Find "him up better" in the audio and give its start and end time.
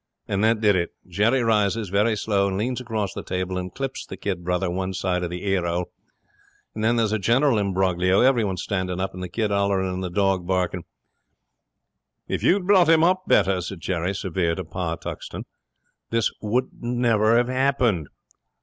12.89-13.61